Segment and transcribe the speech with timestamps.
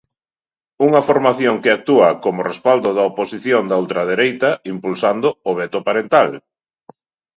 [0.87, 6.29] Unha formación que actúa "como respaldo da posición da ultradereita" impulsando o veto parental.